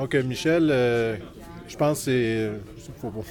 [0.00, 1.16] Donc, euh, Michel, euh,
[1.68, 2.50] je pense que c'est.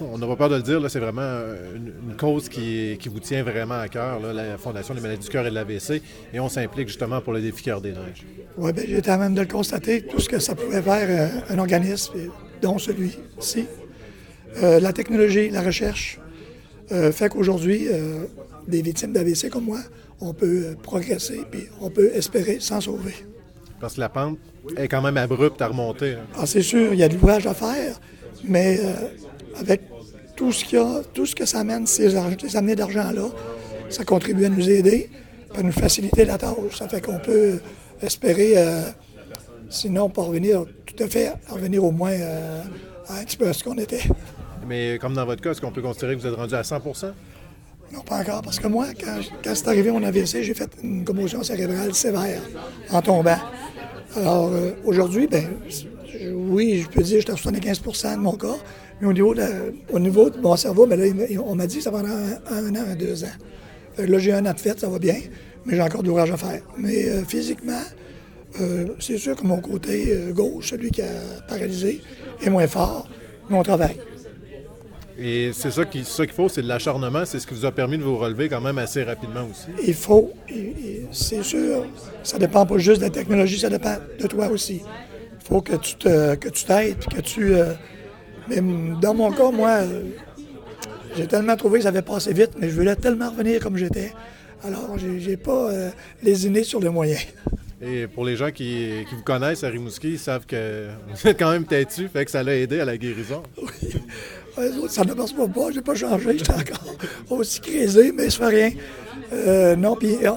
[0.03, 1.41] On n'a pas peur de le dire, c'est vraiment
[1.75, 5.49] une, cause qui, vous tient vraiment à cœur, la Fondation des maladies du cœur et
[5.49, 6.01] de l'AVC,
[6.31, 8.23] et on s'implique justement pour le défi Cœur des Neiges.
[8.55, 11.53] Oui, bien, j'étais à même de le constater, tout ce que ça pouvait faire euh,
[11.53, 12.13] un organisme,
[12.61, 13.65] dont celui-ci.
[14.61, 16.19] La technologie, la recherche,
[16.89, 17.87] fait qu'aujourd'hui,
[18.67, 19.79] des victimes d'AVC comme moi,
[20.21, 23.13] on peut progresser, puis on peut espérer s'en sauver.
[23.79, 24.37] Parce que la pente
[24.77, 26.13] est quand même abrupte à remonter.
[26.13, 26.25] hein.
[26.37, 27.99] Ah, c'est sûr, il y a de l'ouvrage à faire,
[28.43, 28.93] mais euh,
[29.59, 29.81] avec
[30.35, 32.09] tout ce, qu'il y a, tout ce que ça amène, ces,
[32.41, 33.27] ces amenées d'argent-là,
[33.89, 35.09] ça contribue à nous aider,
[35.57, 36.77] à nous faciliter la tâche.
[36.77, 37.59] Ça fait qu'on peut
[38.01, 38.81] espérer, euh,
[39.69, 42.61] sinon pas revenir tout à fait, revenir au moins euh,
[43.07, 44.03] à un petit peu à ce qu'on était.
[44.67, 47.11] Mais comme dans votre cas, est-ce qu'on peut considérer que vous êtes rendu à 100%
[47.93, 51.03] Non, pas encore, parce que moi, quand, quand c'est arrivé mon AVC, j'ai fait une
[51.03, 52.41] commotion cérébrale sévère
[52.91, 53.37] en tombant.
[54.15, 55.45] Alors, euh, aujourd'hui, ben,
[56.33, 58.57] oui, je peux dire que j'étais à 75% de mon cas,
[58.99, 59.43] mais au niveau de,
[59.91, 61.05] au niveau de mon cerveau, ben là,
[61.45, 63.37] on m'a dit que ça pendant un, un an, deux ans.
[63.97, 65.15] Là, j'ai un an de fête, ça va bien,
[65.65, 66.61] mais j'ai encore de l'ouvrage à faire.
[66.77, 67.81] Mais euh, physiquement,
[68.59, 72.01] euh, c'est sûr que mon côté euh, gauche, celui qui a paralysé,
[72.41, 73.07] est moins fort,
[73.49, 73.97] mais on travaille.
[75.21, 77.25] Et c'est ça qu'il faut, c'est de l'acharnement.
[77.25, 79.67] C'est ce qui vous a permis de vous relever quand même assez rapidement aussi.
[79.85, 80.31] il faut,
[81.11, 81.85] c'est sûr,
[82.23, 84.81] ça dépend pas juste de la technologie, ça dépend de toi aussi.
[84.81, 87.53] Il faut que tu te, que tu t'aides, que tu.
[87.53, 87.73] euh,
[88.47, 88.61] mais
[89.01, 89.79] dans mon cas, moi,
[91.17, 94.13] j'ai tellement trouvé que ça avait passé vite, mais je voulais tellement revenir comme j'étais.
[94.63, 95.89] Alors, j'ai, pas euh,
[96.23, 97.21] lésiné sur les moyens.
[97.81, 101.39] Et pour les gens qui, qui vous connaissent à Rimouski, ils savent que vous êtes
[101.39, 103.41] quand même têtu, fait que ça l'a aidé à la guérison.
[103.57, 103.73] Autres,
[104.89, 106.95] ça ne marche pas, pas, j'ai pas changé, j'étais encore
[107.29, 108.71] aussi craisé, mais ça fait rien.
[109.31, 110.31] Euh, non, puis euh,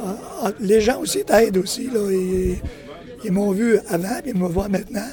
[0.44, 2.00] euh, les gens aussi t'aident aussi, là.
[2.10, 2.58] Ils,
[3.24, 5.08] ils m'ont vu avant, puis ils me voient maintenant.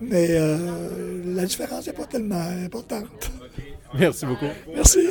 [0.00, 0.56] Mais euh,
[1.34, 3.30] la différence n'est pas tellement importante.
[3.96, 4.46] Merci beaucoup.
[4.74, 5.08] Merci.